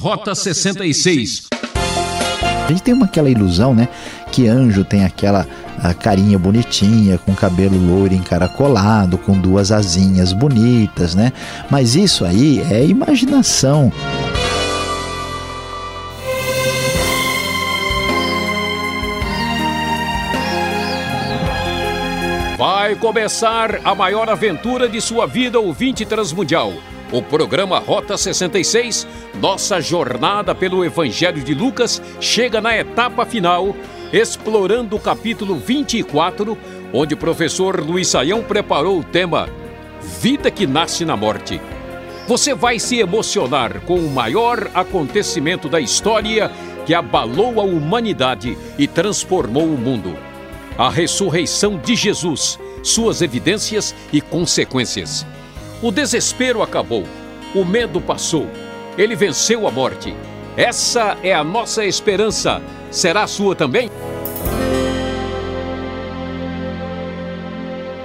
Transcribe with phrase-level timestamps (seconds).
[0.00, 1.48] Rota 66.
[2.64, 3.86] A gente tem uma, aquela ilusão, né?
[4.32, 5.46] Que anjo tem aquela
[5.98, 11.34] carinha bonitinha, com cabelo loiro encaracolado, com duas asinhas bonitas, né?
[11.70, 13.92] Mas isso aí é imaginação.
[22.56, 26.72] Vai começar a maior aventura de sua vida, ouvinte transmundial
[27.12, 29.06] o programa Rota 66,
[29.40, 33.74] nossa jornada pelo Evangelho de Lucas, chega na etapa final,
[34.12, 36.56] explorando o capítulo 24,
[36.92, 39.48] onde o professor Luiz Saião preparou o tema
[40.20, 41.60] Vida que nasce na morte.
[42.26, 46.50] Você vai se emocionar com o maior acontecimento da história
[46.86, 50.16] que abalou a humanidade e transformou o mundo.
[50.78, 55.26] A ressurreição de Jesus, suas evidências e consequências.
[55.82, 57.04] O desespero acabou,
[57.54, 58.46] o medo passou,
[58.98, 60.14] ele venceu a morte.
[60.54, 62.60] Essa é a nossa esperança.
[62.90, 63.88] Será a sua também?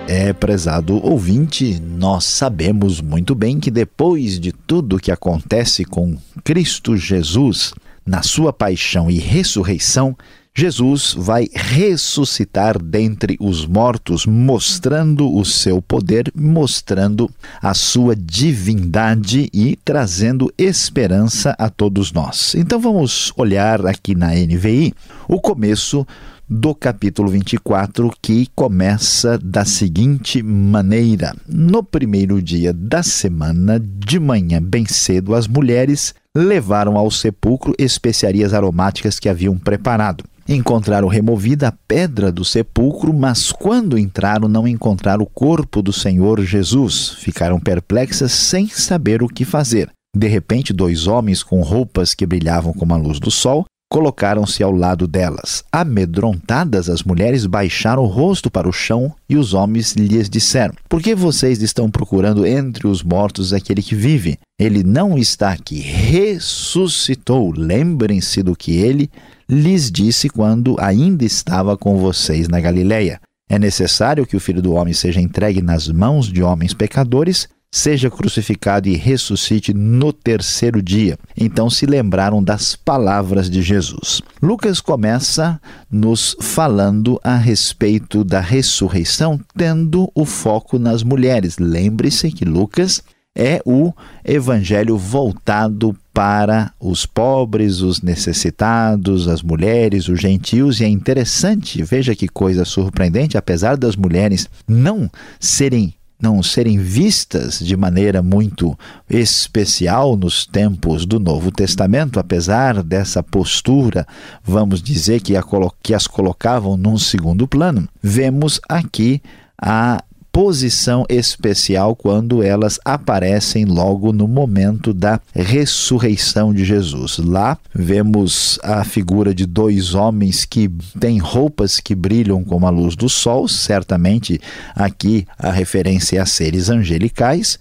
[0.08, 6.16] É, prezado ouvinte, nós sabemos muito bem que depois de tudo que acontece com
[6.46, 7.74] Cristo Jesus,
[8.06, 10.16] na sua paixão e ressurreição,
[10.58, 17.30] Jesus vai ressuscitar dentre os mortos, mostrando o seu poder, mostrando
[17.62, 22.56] a sua divindade e trazendo esperança a todos nós.
[22.56, 24.94] Então vamos olhar aqui na NVI
[25.28, 26.08] o começo
[26.48, 34.62] do capítulo 24, que começa da seguinte maneira: No primeiro dia da semana, de manhã
[34.62, 40.24] bem cedo, as mulheres levaram ao sepulcro especiarias aromáticas que haviam preparado.
[40.48, 46.44] Encontraram removida a pedra do sepulcro, mas quando entraram não encontraram o corpo do Senhor
[46.44, 47.10] Jesus.
[47.18, 49.90] Ficaram perplexas sem saber o que fazer.
[50.16, 54.72] De repente, dois homens com roupas que brilhavam como a luz do sol colocaram-se ao
[54.72, 55.64] lado delas.
[55.72, 61.02] Amedrontadas, as mulheres baixaram o rosto para o chão e os homens lhes disseram: Por
[61.02, 64.38] que vocês estão procurando entre os mortos aquele que vive?
[64.60, 67.52] Ele não está aqui, ressuscitou.
[67.56, 69.10] Lembrem-se do que ele
[69.48, 73.20] lhes disse quando ainda estava com vocês na Galileia.
[73.48, 78.10] É necessário que o Filho do Homem seja entregue nas mãos de homens pecadores, seja
[78.10, 81.18] crucificado e ressuscite no terceiro dia.
[81.38, 84.22] Então se lembraram das palavras de Jesus.
[84.42, 85.60] Lucas começa
[85.92, 91.58] nos falando a respeito da ressurreição, tendo o foco nas mulheres.
[91.60, 93.04] Lembre-se que Lucas
[93.36, 93.92] é o
[94.24, 102.16] evangelho voltado para os pobres, os necessitados, as mulheres, os gentios, e é interessante, veja
[102.16, 108.80] que coisa surpreendente, apesar das mulheres não serem não serem vistas de maneira muito
[109.10, 114.08] especial nos tempos do Novo Testamento, apesar dessa postura,
[114.42, 119.22] vamos dizer, que, as colocavam num segundo plano, vemos aqui
[119.62, 120.04] a
[120.36, 127.20] posição especial quando elas aparecem logo no momento da ressurreição de Jesus.
[127.20, 130.70] Lá vemos a figura de dois homens que
[131.00, 134.42] têm roupas que brilham como a luz do sol, certamente
[134.76, 137.58] aqui a referência a seres angelicais,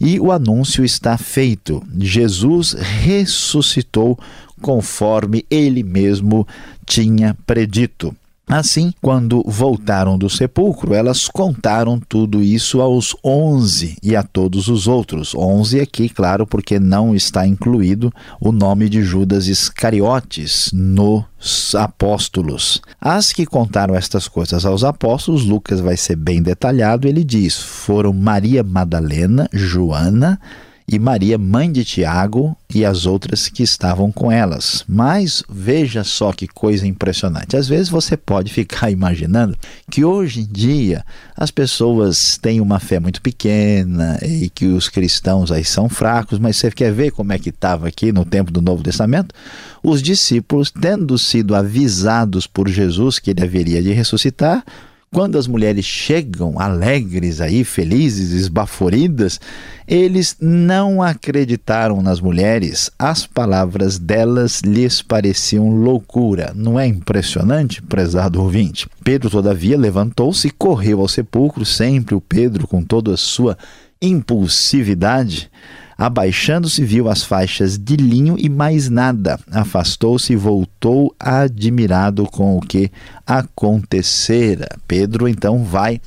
[0.00, 1.80] e o anúncio está feito.
[1.96, 4.18] Jesus ressuscitou
[4.60, 6.44] conforme ele mesmo
[6.84, 8.12] tinha predito.
[8.48, 14.86] Assim, quando voltaram do sepulcro, elas contaram tudo isso aos onze e a todos os
[14.86, 15.34] outros.
[15.34, 22.80] Onze aqui, claro, porque não está incluído o nome de Judas Iscariotes nos apóstolos.
[23.00, 28.12] As que contaram estas coisas aos apóstolos, Lucas vai ser bem detalhado, ele diz: foram
[28.12, 30.40] Maria Madalena, Joana,
[30.88, 34.84] e Maria, mãe de Tiago, e as outras que estavam com elas.
[34.88, 37.56] Mas veja só que coisa impressionante.
[37.56, 39.56] Às vezes você pode ficar imaginando
[39.90, 41.04] que hoje em dia
[41.36, 46.56] as pessoas têm uma fé muito pequena e que os cristãos aí são fracos, mas
[46.56, 49.34] você quer ver como é que estava aqui no tempo do Novo Testamento?
[49.82, 54.64] Os discípulos, tendo sido avisados por Jesus que ele haveria de ressuscitar,
[55.12, 59.40] quando as mulheres chegam alegres aí, felizes, esbaforidas,
[59.86, 62.90] eles não acreditaram nas mulheres.
[62.98, 66.52] As palavras delas lhes pareciam loucura.
[66.54, 68.88] Não é impressionante, prezado ouvinte?
[69.02, 73.56] Pedro, todavia, levantou-se e correu ao sepulcro, sempre o Pedro com toda a sua
[74.02, 75.50] impulsividade
[75.98, 79.40] Abaixando-se, viu as faixas de linho e mais nada.
[79.50, 82.90] Afastou-se e voltou admirado com o que
[83.26, 84.68] acontecera.
[84.86, 85.98] Pedro então vai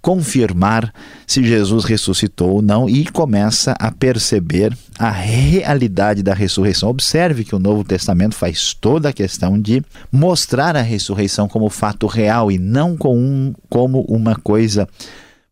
[0.00, 0.92] confirmar
[1.26, 6.88] se Jesus ressuscitou ou não e começa a perceber a realidade da ressurreição.
[6.88, 12.06] Observe que o Novo Testamento faz toda a questão de mostrar a ressurreição como fato
[12.06, 14.88] real e não como uma coisa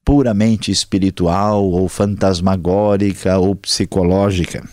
[0.04, 4.68] puramente espiritual ou fantasmagórica ou psicológica.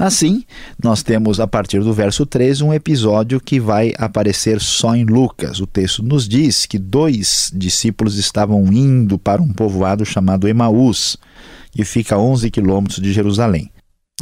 [0.00, 0.44] Assim,
[0.82, 5.60] nós temos a partir do verso 13 um episódio que vai aparecer só em Lucas.
[5.60, 11.18] O texto nos diz que dois discípulos estavam indo para um povoado chamado Emaús,
[11.70, 13.70] que fica a 11 quilômetros de Jerusalém.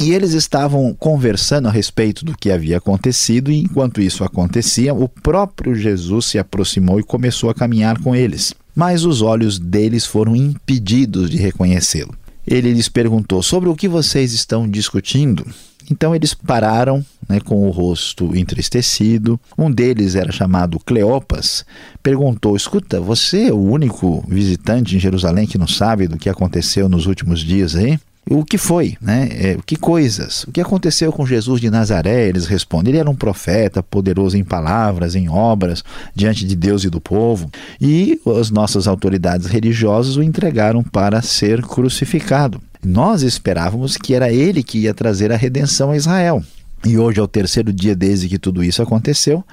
[0.01, 5.07] E eles estavam conversando a respeito do que havia acontecido, e enquanto isso acontecia, o
[5.07, 8.53] próprio Jesus se aproximou e começou a caminhar com eles.
[8.79, 12.15] Mas os olhos deles foram impedidos de reconhecê-lo.
[12.47, 15.45] Ele lhes perguntou: Sobre o que vocês estão discutindo?
[15.91, 19.37] Então eles pararam né, com o rosto entristecido.
[19.57, 21.65] Um deles era chamado Cleopas.
[22.01, 26.87] Perguntou: Escuta, você é o único visitante em Jerusalém que não sabe do que aconteceu
[26.87, 27.99] nos últimos dias aí?
[28.29, 29.27] O que foi, né?
[29.31, 30.43] É, que coisas?
[30.43, 32.27] O que aconteceu com Jesus de Nazaré?
[32.27, 35.83] Eles respondem: Ele era um profeta, poderoso em palavras, em obras,
[36.13, 37.49] diante de Deus e do povo.
[37.81, 42.61] E as nossas autoridades religiosas o entregaram para ser crucificado.
[42.85, 46.43] Nós esperávamos que era ele que ia trazer a redenção a Israel.
[46.85, 49.43] E hoje é o terceiro dia desde que tudo isso aconteceu.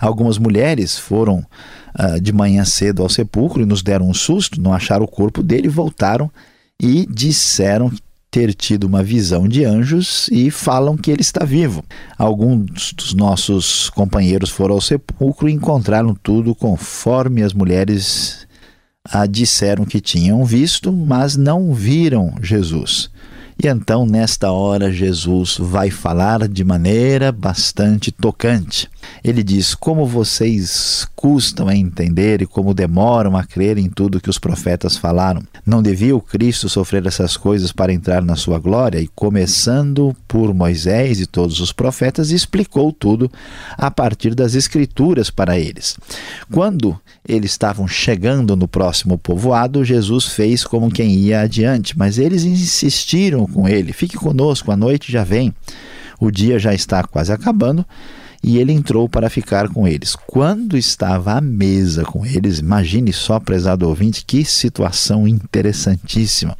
[0.00, 1.44] Algumas mulheres foram
[1.98, 5.42] uh, de manhã cedo ao sepulcro e nos deram um susto, não acharam o corpo
[5.42, 6.30] dele, voltaram
[6.80, 7.90] e disseram
[8.32, 11.84] ter tido uma visão de anjos e falam que ele está vivo.
[12.16, 18.48] Alguns dos nossos companheiros foram ao sepulcro e encontraram tudo conforme as mulheres
[19.04, 23.10] ah, disseram que tinham visto, mas não viram Jesus.
[23.62, 28.88] E então, nesta hora, Jesus vai falar de maneira bastante tocante.
[29.22, 34.28] Ele diz: Como vocês custam a entender e como demoram a crer em tudo que
[34.28, 35.40] os profetas falaram.
[35.64, 38.98] Não devia o Cristo sofrer essas coisas para entrar na sua glória?
[38.98, 43.30] E começando por Moisés e todos os profetas, explicou tudo
[43.78, 45.96] a partir das Escrituras para eles.
[46.50, 52.42] Quando eles estavam chegando no próximo povoado, Jesus fez como quem ia adiante, mas eles
[52.42, 55.52] insistiram com ele: Fique conosco, a noite já vem,
[56.20, 57.86] o dia já está quase acabando
[58.42, 60.16] e ele entrou para ficar com eles.
[60.16, 66.56] Quando estava à mesa com eles, imagine só, prezado ouvinte, que situação interessantíssima.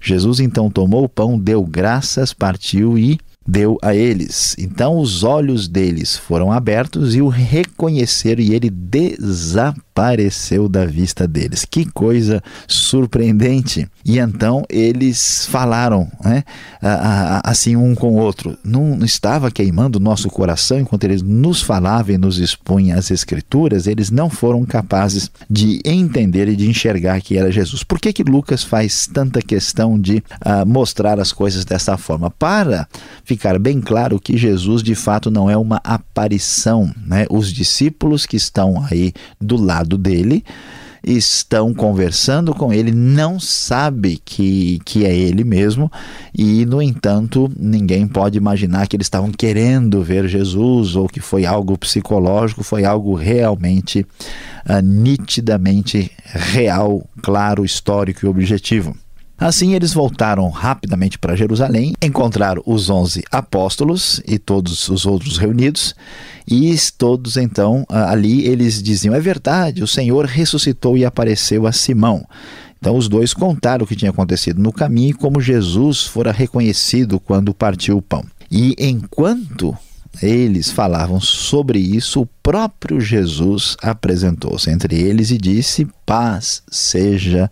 [0.00, 4.56] Jesus então tomou o pão, deu graças, partiu e deu a eles.
[4.58, 11.26] Então os olhos deles foram abertos e o reconheceram e ele desapareceu desapareceu da vista
[11.26, 11.64] deles.
[11.64, 13.88] Que coisa surpreendente!
[14.04, 16.44] E então eles falaram, né,
[17.44, 18.56] assim um com o outro.
[18.64, 23.86] Não estava queimando o nosso coração enquanto eles nos falavam e nos expunham as Escrituras,
[23.86, 27.82] eles não foram capazes de entender e de enxergar que era Jesus.
[27.82, 32.30] Por que, que Lucas faz tanta questão de uh, mostrar as coisas dessa forma?
[32.30, 32.86] Para
[33.24, 36.92] ficar bem claro que Jesus de fato não é uma aparição.
[37.06, 37.26] Né?
[37.30, 40.44] Os discípulos que estão aí do lado lado dele,
[41.02, 45.90] estão conversando com ele, não sabe que, que é ele mesmo,
[46.36, 51.46] e no entanto, ninguém pode imaginar que eles estavam querendo ver Jesus ou que foi
[51.46, 54.04] algo psicológico, foi algo realmente
[54.68, 58.94] uh, nitidamente real, claro, histórico e objetivo.
[59.38, 65.94] Assim, eles voltaram rapidamente para Jerusalém, encontraram os onze apóstolos e todos os outros reunidos,
[66.46, 72.26] e todos então ali eles diziam: É verdade, o Senhor ressuscitou e apareceu a Simão.
[72.80, 77.18] Então, os dois contaram o que tinha acontecido no caminho e como Jesus fora reconhecido
[77.18, 78.24] quando partiu o pão.
[78.50, 79.76] E enquanto
[80.22, 87.50] eles falavam sobre isso, o próprio Jesus apresentou-se entre eles e disse: Paz seja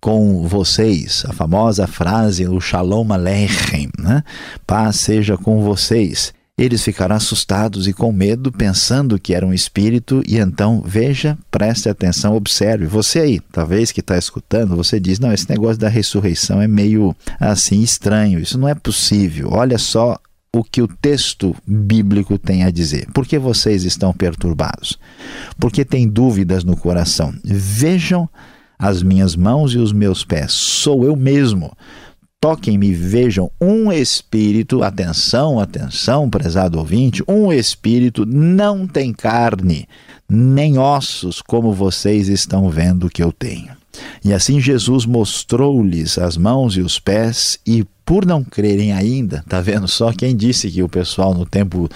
[0.00, 1.24] com vocês.
[1.28, 4.24] A famosa frase, o Shalom Aleichem, né?
[4.66, 6.32] Paz seja com vocês.
[6.56, 11.88] Eles ficaram assustados e com medo, pensando que era um espírito, e então, veja, preste
[11.88, 12.84] atenção, observe.
[12.84, 17.16] Você aí, talvez que está escutando, você diz: não, esse negócio da ressurreição é meio
[17.38, 19.48] assim estranho, isso não é possível.
[19.52, 20.18] Olha só
[20.54, 23.06] o que o texto bíblico tem a dizer.
[23.14, 24.98] Por que vocês estão perturbados?
[25.58, 27.32] Porque têm dúvidas no coração.
[27.42, 28.28] Vejam
[28.80, 30.52] as minhas mãos e os meus pés.
[30.52, 31.76] Sou eu mesmo.
[32.40, 39.86] Toquem-me, vejam, um espírito, atenção, atenção, prezado ouvinte, um espírito não tem carne,
[40.26, 43.79] nem ossos, como vocês estão vendo que eu tenho.
[44.24, 49.60] E assim Jesus mostrou-lhes as mãos e os pés, e por não crerem ainda, tá
[49.60, 51.88] vendo só quem disse que o pessoal no tempo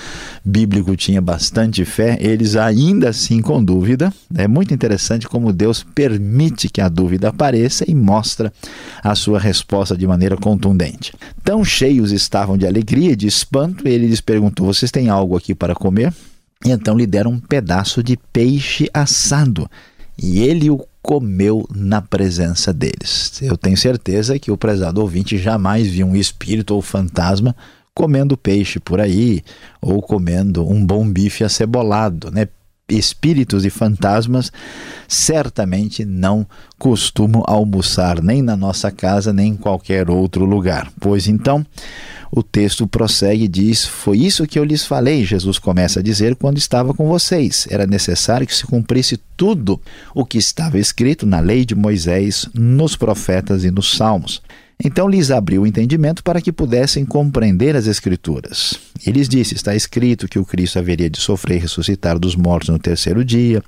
[0.45, 4.13] bíblico tinha bastante fé, eles ainda assim com dúvida.
[4.33, 8.53] É muito interessante como Deus permite que a dúvida apareça e mostra
[9.03, 11.13] a sua resposta de maneira contundente.
[11.43, 15.53] Tão cheios estavam de alegria e de espanto, ele lhes perguntou: "Vocês têm algo aqui
[15.53, 16.15] para comer?"
[16.65, 19.69] E então lhe deram um pedaço de peixe assado.
[20.17, 23.43] E ele o comeu na presença deles.
[23.43, 27.55] Eu tenho certeza que o prezado ouvinte jamais viu um espírito ou fantasma
[27.95, 29.43] comendo peixe por aí
[29.81, 32.49] ou comendo um bom bife acebolado, né?
[32.89, 34.53] Espíritos e fantasmas
[35.09, 36.47] certamente não
[36.79, 40.93] costumam almoçar nem na nossa casa nem em qualquer outro lugar.
[41.01, 41.65] Pois então,
[42.31, 46.35] o texto prossegue e diz: Foi isso que eu lhes falei, Jesus começa a dizer,
[46.35, 47.67] quando estava com vocês.
[47.71, 49.81] Era necessário que se cumprisse tudo
[50.15, 54.43] o que estava escrito na lei de Moisés, nos profetas e nos salmos.
[54.83, 58.75] Então lhes abriu o entendimento para que pudessem compreender as Escrituras.
[59.07, 62.71] E lhes disse: Está escrito que o Cristo haveria de sofrer e ressuscitar dos mortos
[62.71, 63.63] no terceiro dia,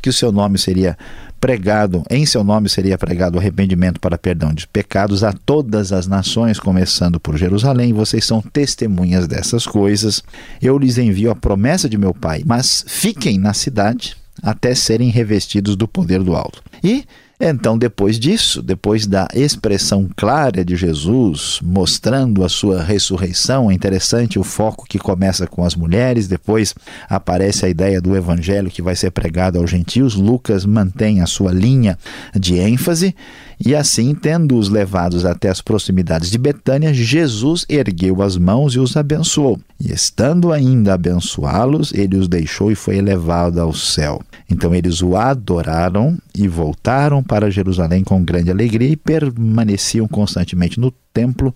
[0.00, 0.96] que o seu nome seria
[1.40, 6.06] pregado, em seu nome seria pregado o arrependimento para perdão de pecados a todas as
[6.06, 7.92] nações, começando por Jerusalém.
[7.92, 10.22] Vocês são testemunhas dessas coisas.
[10.62, 15.76] Eu lhes envio a promessa de meu Pai, mas fiquem na cidade até serem revestidos
[15.76, 16.62] do poder do alto.
[16.82, 17.04] E
[17.50, 24.38] então, depois disso, depois da expressão clara de Jesus mostrando a sua ressurreição, é interessante
[24.38, 26.74] o foco que começa com as mulheres, depois
[27.06, 30.14] aparece a ideia do evangelho que vai ser pregado aos gentios.
[30.14, 31.98] Lucas mantém a sua linha
[32.34, 33.14] de ênfase
[33.58, 38.96] e assim, tendo-os levados até as proximidades de Betânia, Jesus ergueu as mãos e os
[38.96, 39.60] abençoou.
[39.80, 44.20] E estando ainda a abençoá-los, ele os deixou e foi elevado ao céu.
[44.50, 50.92] Então eles o adoraram e voltaram para Jerusalém com grande alegria e permaneciam constantemente no
[51.12, 51.54] templo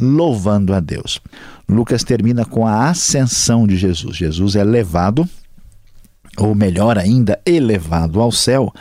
[0.00, 1.20] louvando a Deus.
[1.68, 4.16] Lucas termina com a ascensão de Jesus.
[4.16, 5.28] Jesus é levado,
[6.38, 8.72] ou melhor ainda, elevado ao céu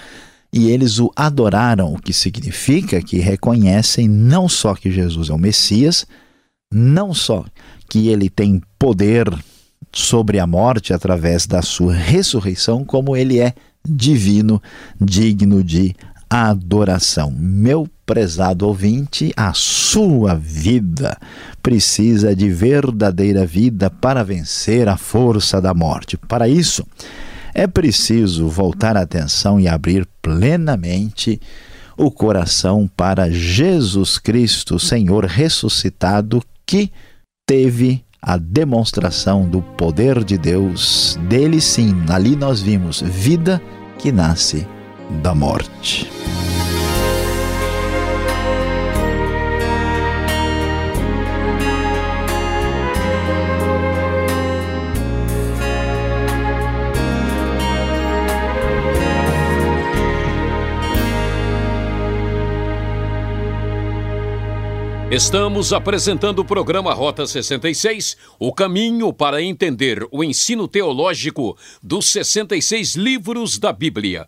[0.52, 5.38] e eles o adoraram, o que significa que reconhecem não só que Jesus é o
[5.38, 6.08] Messias,
[6.74, 7.46] não só
[7.88, 9.32] que ele tem poder
[9.92, 13.54] sobre a morte através da sua ressurreição, como ele é
[13.88, 14.62] divino,
[15.00, 15.96] digno de
[16.30, 17.32] adoração.
[17.32, 21.18] Meu prezado ouvinte, a sua vida
[21.62, 26.18] precisa de verdadeira vida para vencer a força da morte.
[26.18, 26.86] Para isso,
[27.60, 31.42] é preciso voltar a atenção e abrir plenamente
[31.98, 36.90] o coração para Jesus Cristo, Senhor ressuscitado, que
[37.46, 41.20] teve a demonstração do poder de Deus.
[41.28, 43.62] Dele sim, ali nós vimos vida
[43.98, 44.66] que nasce
[45.22, 46.10] da morte.
[65.20, 72.96] Estamos apresentando o programa Rota 66, o caminho para entender o ensino teológico dos 66
[72.96, 74.26] livros da Bíblia.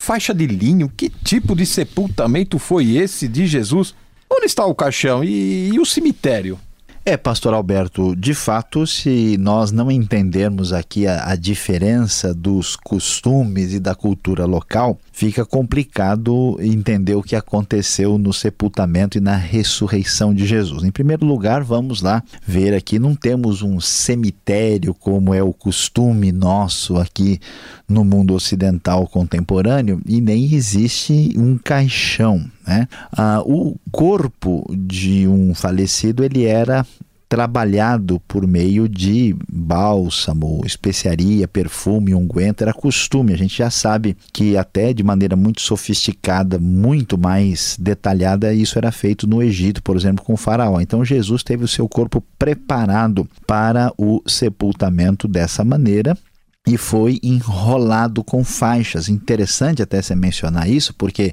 [0.00, 3.96] faixa de linho, que tipo de sepultamento foi esse de Jesus?
[4.30, 6.56] Onde está o caixão e, e o cemitério?
[7.02, 13.72] É, pastor Alberto, de fato, se nós não entendermos aqui a, a, diferença dos costumes
[13.72, 20.34] e da cultura local, fica complicado entender o que aconteceu no sepultamento e na ressurreição
[20.34, 20.82] de Jesus.
[20.82, 26.32] Em primeiro lugar, vamos lá ver aqui, não temos um cemitério como é o costume
[26.32, 27.38] nosso aqui
[27.86, 32.42] no mundo ocidental contemporâneo e nem existe um caixão.
[32.66, 32.88] Né?
[33.12, 36.86] Ah, o corpo de um falecido ele era
[37.30, 43.32] trabalhado por meio de bálsamo, especiaria, perfume, unguento, era costume.
[43.32, 48.90] A gente já sabe que até de maneira muito sofisticada, muito mais detalhada, isso era
[48.90, 50.80] feito no Egito, por exemplo, com o faraó.
[50.80, 56.18] Então Jesus teve o seu corpo preparado para o sepultamento dessa maneira
[56.66, 59.08] e foi enrolado com faixas.
[59.08, 61.32] Interessante até você mencionar isso, porque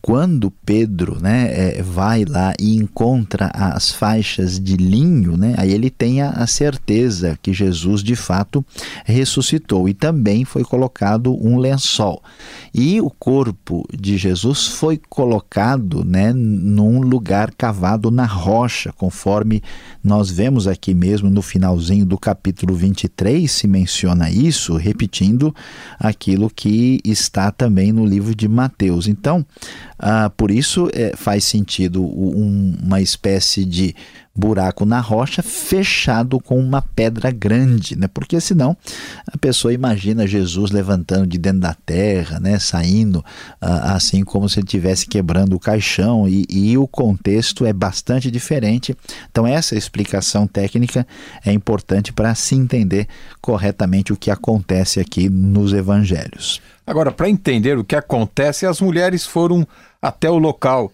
[0.00, 5.90] quando Pedro né, é, vai lá e encontra as faixas de linho, né, aí ele
[5.90, 8.64] tem a, a, certeza que Jesus de fato
[9.04, 12.22] ressuscitou e também foi colocado um lençol.
[12.72, 19.62] E o corpo de Jesus foi colocado né, num lugar cavado na rocha, conforme
[20.02, 25.54] nós vemos aqui mesmo no finalzinho do capítulo 23, se menciona isso, repetindo
[25.98, 29.08] aquilo que está também no livro de Mateus.
[29.08, 29.44] Então,
[29.98, 33.94] ah, por isso é, faz sentido um, uma espécie de
[34.38, 38.06] buraco na rocha fechado com uma pedra grande, né?
[38.06, 38.76] Porque senão
[39.26, 42.56] a pessoa imagina Jesus levantando de dentro da terra, né?
[42.60, 43.24] Saindo
[43.60, 48.30] ah, assim como se ele estivesse quebrando o caixão e, e, o contexto é bastante
[48.30, 48.96] diferente.
[49.28, 51.04] Então essa explicação técnica
[51.44, 53.08] é importante para se entender
[53.40, 56.60] corretamente o que acontece aqui nos Evangelhos.
[56.86, 59.66] Agora, para entender o que acontece, as mulheres foram
[60.00, 60.92] até o local.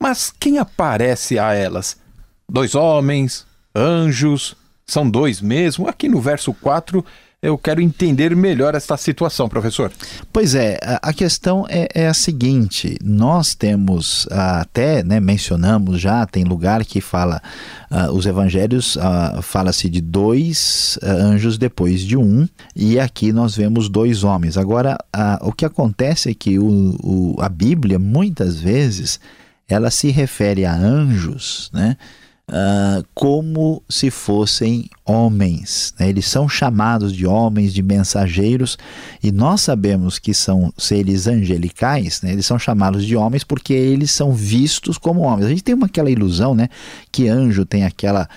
[0.00, 2.03] Mas quem aparece a elas?
[2.48, 4.54] Dois homens, anjos,
[4.86, 5.88] são dois mesmo?
[5.88, 7.04] Aqui no verso 4
[7.44, 9.92] eu quero entender melhor esta situação, professor.
[10.32, 16.42] Pois é, a questão é, é a seguinte: nós temos até, né, mencionamos já, tem
[16.42, 17.42] lugar que fala,
[17.90, 23.54] uh, os evangelhos uh, fala-se de dois uh, anjos depois de um, e aqui nós
[23.54, 24.56] vemos dois homens.
[24.56, 24.96] Agora,
[25.42, 29.20] o que acontece é que o, o, a Bíblia, muitas vezes,
[29.68, 31.98] ela se refere a anjos, né?
[32.46, 35.94] Uh, como se fossem homens.
[35.98, 36.08] Né?
[36.08, 38.78] Eles são chamados de homens, de mensageiros,
[39.22, 42.32] e nós sabemos que são seres angelicais, né?
[42.32, 45.46] eles são chamados de homens porque eles são vistos como homens.
[45.46, 46.68] A gente tem uma, aquela ilusão né?
[47.12, 48.28] que anjo tem aquela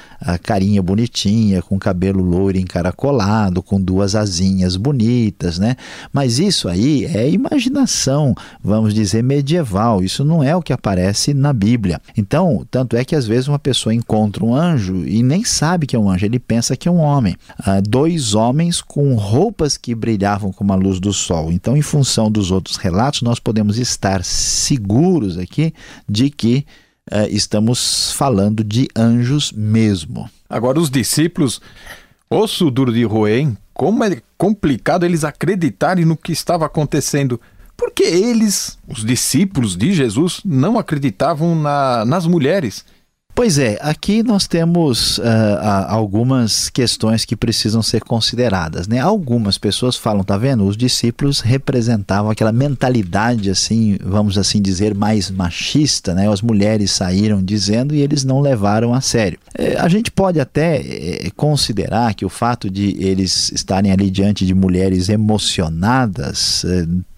[0.43, 5.75] carinha bonitinha, com cabelo loiro encaracolado, com duas asinhas bonitas, né?
[6.11, 10.03] mas isso aí é imaginação, vamos dizer, medieval.
[10.03, 12.01] Isso não é o que aparece na Bíblia.
[12.15, 15.95] Então, tanto é que às vezes uma pessoa encontra um anjo e nem sabe que
[15.95, 17.35] é um anjo, ele pensa que é um homem.
[17.59, 21.51] Ah, dois homens com roupas que brilhavam como a luz do sol.
[21.51, 25.73] Então, em função dos outros relatos, nós podemos estar seguros aqui
[26.07, 26.65] de que
[27.11, 30.29] ah, estamos falando de anjos mesmo.
[30.49, 31.59] Agora, os discípulos,
[32.29, 37.39] osso duro de roer, como é complicado eles acreditarem no que estava acontecendo.
[37.77, 42.83] Porque eles, os discípulos de Jesus, não acreditavam na, nas mulheres.
[43.37, 45.21] Pois é, aqui nós temos uh,
[45.87, 48.87] algumas questões que precisam ser consideradas.
[48.87, 48.97] Né?
[48.97, 50.65] Algumas pessoas falam, tá vendo?
[50.65, 56.27] Os discípulos representavam aquela mentalidade, assim, vamos assim dizer, mais machista, né?
[56.27, 59.37] As mulheres saíram dizendo e eles não levaram a sério.
[59.55, 64.47] É, a gente pode até é, considerar que o fato de eles estarem ali diante
[64.47, 66.65] de mulheres emocionadas.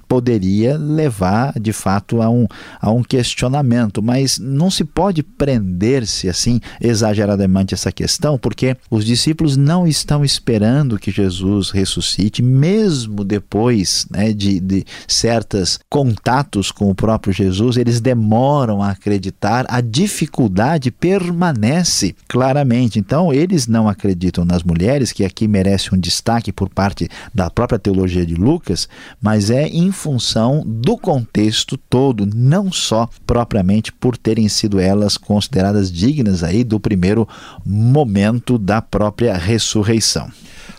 [0.09, 2.47] Poderia levar de fato a um,
[2.81, 9.55] a um questionamento, mas não se pode prender-se assim exageradamente essa questão, porque os discípulos
[9.55, 16.95] não estão esperando que Jesus ressuscite, mesmo depois né, de, de certos contatos com o
[16.95, 22.97] próprio Jesus, eles demoram a acreditar, a dificuldade permanece claramente.
[22.97, 27.77] Então, eles não acreditam nas mulheres, que aqui merece um destaque por parte da própria
[27.77, 28.89] teologia de Lucas,
[29.21, 36.41] mas é função do contexto todo, não só propriamente por terem sido elas consideradas dignas
[36.41, 37.27] aí do primeiro
[37.65, 40.31] momento da própria ressurreição.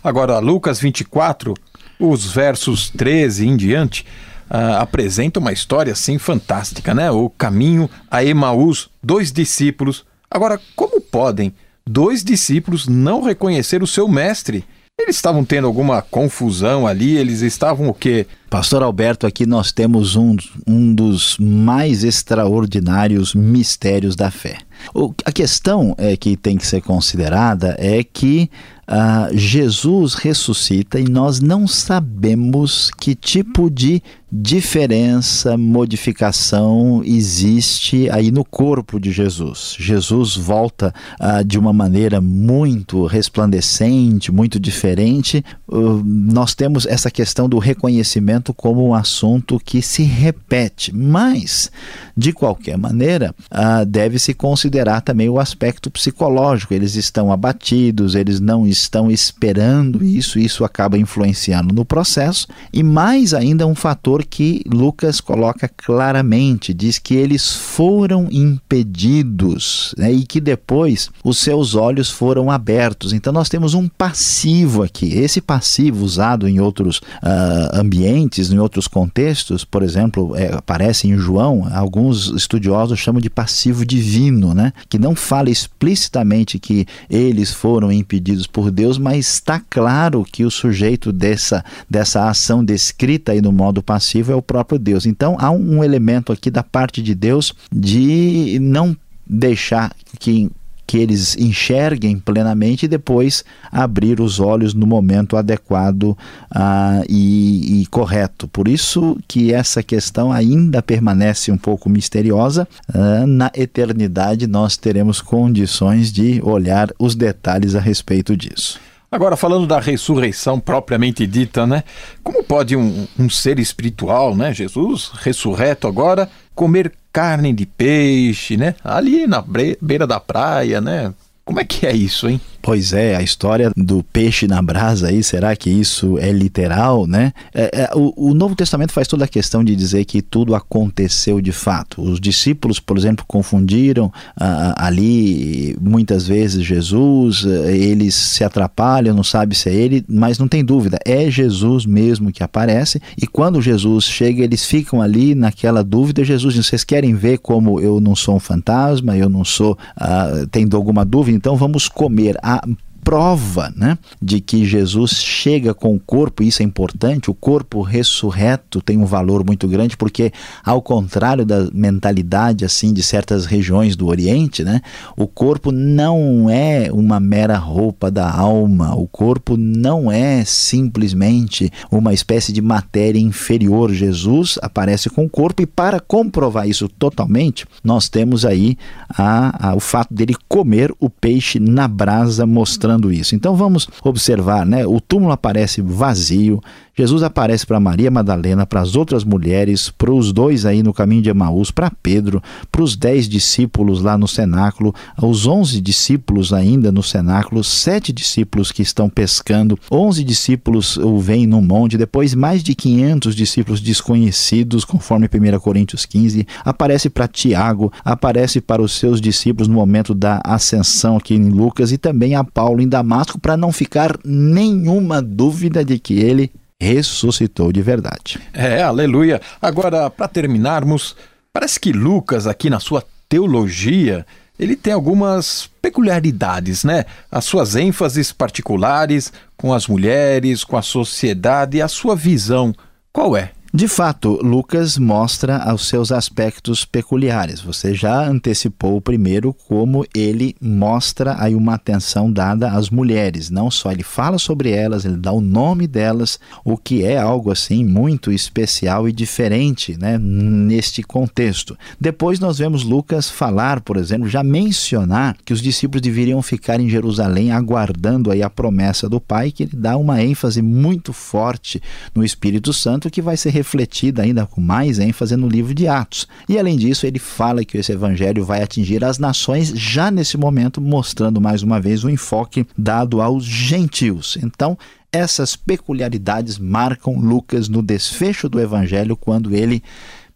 [0.03, 1.55] Agora, Lucas 24,
[1.99, 4.07] os versos 13 em diante,
[4.51, 7.11] uh, apresenta uma história assim fantástica, né?
[7.11, 10.07] O caminho a Emaús, dois discípulos.
[10.31, 11.53] Agora, como podem
[11.87, 14.65] dois discípulos não reconhecer o seu mestre?
[15.03, 17.17] Eles estavam tendo alguma confusão ali?
[17.17, 18.27] Eles estavam o quê?
[18.51, 20.37] Pastor Alberto, aqui nós temos um,
[20.67, 24.59] um dos mais extraordinários mistérios da fé.
[24.95, 28.51] O, a questão é que tem que ser considerada é que
[28.89, 38.45] uh, Jesus ressuscita e nós não sabemos que tipo de diferença, modificação existe aí no
[38.45, 39.75] corpo de Jesus.
[39.79, 45.45] Jesus volta uh, de uma maneira muito resplandecente, muito diferente.
[45.67, 51.71] Uh, nós temos essa questão do reconhecimento como um assunto que se repete, mas
[52.17, 54.70] de qualquer maneira uh, deve-se considerar
[55.05, 56.75] também o aspecto psicológico.
[56.75, 63.35] Eles estão abatidos, eles não estão esperando isso, isso acaba influenciando no processo e mais
[63.35, 70.41] ainda um fator que Lucas coloca claramente, diz que eles foram impedidos né, e que
[70.41, 73.13] depois os seus olhos foram abertos.
[73.13, 75.13] Então nós temos um passivo aqui.
[75.15, 81.17] Esse passivo usado em outros uh, ambientes, em outros contextos, por exemplo, é, aparece em
[81.17, 87.91] João, alguns estudiosos chamam de passivo divino, né, que não fala explicitamente que eles foram
[87.93, 93.53] impedidos por Deus, mas está claro que o sujeito dessa, dessa ação descrita aí no
[93.53, 95.07] modo passivo é o próprio Deus.
[95.07, 98.97] Então há um elemento aqui da parte de Deus de não
[99.27, 100.51] deixar que
[100.91, 107.87] que eles enxerguem plenamente e depois abrir os olhos no momento adequado uh, e, e,
[107.87, 108.49] correto.
[108.49, 112.67] Por isso que essa questão ainda permanece um pouco misteriosa.
[112.93, 118.81] Uh, na eternidade nós teremos condições de olhar os detalhes a respeito disso.
[119.13, 121.85] Agora, falando da ressurreição propriamente dita, né?
[122.21, 124.53] Como pode um, um ser espiritual, né?
[124.53, 128.75] Jesus, ressurreto agora, comer carne de peixe, né?
[128.85, 129.45] Ali na
[129.81, 131.13] beira da praia, né?
[131.45, 132.41] Como é que é isso, hein?
[132.63, 137.33] Pois é, a história do peixe na brasa aí, será que isso é literal, né?
[137.55, 141.41] É, é, o, o, Novo Testamento faz toda a questão de dizer que tudo aconteceu
[141.41, 142.03] de fato.
[142.03, 149.25] Os discípulos, por exemplo, confundiram ah, ali muitas vezes Jesus, eh, eles se atrapalham, não
[149.25, 153.01] sabe se é ele, mas não tem dúvida, é Jesus mesmo que aparece.
[153.17, 156.25] E quando Jesus chega, eles ficam ali naquela dúvida.
[156.25, 160.77] Jesus vocês querem ver como eu não sou um fantasma, eu não sou, ah, tendo
[160.77, 166.45] alguma dúvida, então vamos comer a prova né, de que Jesus chega com o corpo,
[166.45, 170.33] isso é importante, o corpo ressurreto tem um valor muito grande, porque
[170.65, 174.81] ao contrário da mentalidade assim de certas regiões do Oriente, né,
[175.17, 182.15] o corpo não é uma mera roupa da alma, o corpo não é simplesmente uma
[182.15, 183.93] espécie de matéria inferior.
[183.93, 189.75] Jesus aparece com o corpo e para comprovar isso totalmente, nós temos aí a, a,
[189.75, 193.37] o fato dele comer o peixe na brasa, mostrando isso.
[193.37, 194.85] Então vamos observar, né?
[194.85, 196.61] O túmulo aparece vazio,
[197.01, 201.23] Jesus aparece para Maria Madalena, para as outras mulheres, para os dois aí no caminho
[201.23, 206.93] de Emaús, para Pedro, para os dez discípulos lá no cenáculo, os onze discípulos ainda
[206.93, 212.63] no cenáculo, sete discípulos que estão pescando, onze discípulos o veem no monte, depois mais
[212.63, 219.23] de 500 discípulos desconhecidos, conforme 1 Coríntios 15, aparece para Tiago, aparece para os seus
[219.23, 223.57] discípulos no momento da ascensão aqui em Lucas e também a Paulo em Damasco, para
[223.57, 228.41] não ficar nenhuma dúvida de que ele ressuscitou de verdade.
[228.53, 229.41] É, aleluia.
[229.61, 231.15] Agora, para terminarmos,
[231.53, 234.27] parece que Lucas, aqui na sua teologia,
[234.59, 237.05] ele tem algumas peculiaridades, né?
[237.31, 242.75] As suas ênfases particulares com as mulheres, com a sociedade a sua visão.
[243.13, 243.53] Qual é?
[243.73, 247.61] De fato, Lucas mostra os seus aspectos peculiares.
[247.61, 253.49] Você já antecipou primeiro como ele mostra aí uma atenção dada às mulheres.
[253.49, 257.53] Não só ele fala sobre elas, ele dá o nome delas, o que é algo
[257.53, 261.79] assim muito especial e diferente, né, neste contexto.
[262.01, 266.91] Depois nós vemos Lucas falar, por exemplo, já mencionar que os discípulos deveriam ficar em
[266.91, 271.81] Jerusalém aguardando aí a promessa do Pai, que ele dá uma ênfase muito forte
[272.13, 276.27] no Espírito Santo que vai ser refletida ainda com mais ênfase no livro de Atos.
[276.49, 280.81] E além disso, ele fala que esse evangelho vai atingir as nações já nesse momento,
[280.81, 284.39] mostrando mais uma vez o enfoque dado aos gentios.
[284.43, 284.79] Então,
[285.13, 289.83] essas peculiaridades marcam Lucas no desfecho do evangelho quando ele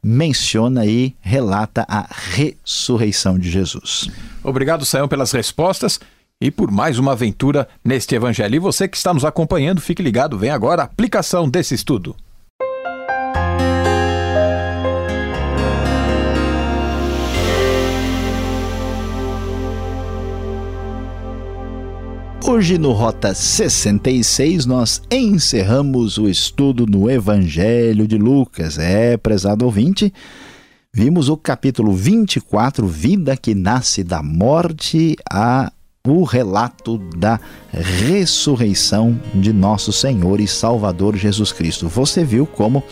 [0.03, 4.11] menciona e relata a ressurreição de Jesus.
[4.43, 5.99] Obrigado, Sayão, pelas respostas
[6.39, 8.57] e por mais uma aventura neste evangelho.
[8.57, 12.15] E você que está nos acompanhando, fique ligado, vem agora a aplicação desse estudo.
[22.47, 28.79] Hoje no Rota 66 nós encerramos o estudo no Evangelho de Lucas.
[28.79, 30.13] É, prezado ouvinte,
[30.93, 35.73] Vimos o capítulo 24, Vida que nasce da morte, a
[36.07, 37.41] o relato da
[37.73, 41.89] ressurreição de nosso Senhor e Salvador Jesus Cristo.
[41.89, 42.85] Você viu como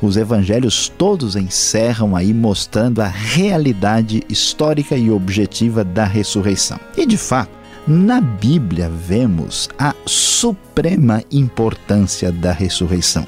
[0.00, 6.80] os evangelhos todos encerram aí mostrando a realidade histórica e objetiva da ressurreição.
[6.96, 13.26] E de fato, na Bíblia vemos a suprema importância da ressurreição.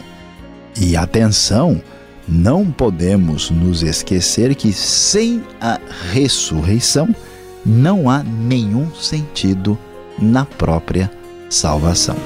[0.80, 1.80] E atenção,
[2.26, 5.78] não podemos nos esquecer que sem a
[6.12, 7.14] ressurreição
[7.64, 9.78] não há nenhum sentido
[10.18, 11.10] na própria
[11.50, 12.16] salvação.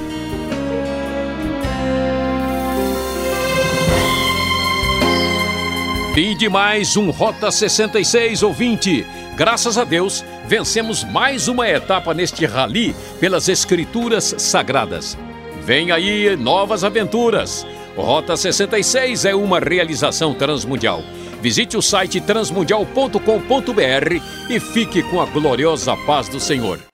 [6.13, 9.05] Fim de mais um Rota 66 ouvinte.
[9.37, 15.17] Graças a Deus, vencemos mais uma etapa neste rally pelas Escrituras Sagradas.
[15.63, 17.65] Vem aí novas aventuras.
[17.95, 21.01] Rota 66 é uma realização transmundial.
[21.41, 26.90] Visite o site transmundial.com.br e fique com a gloriosa paz do Senhor.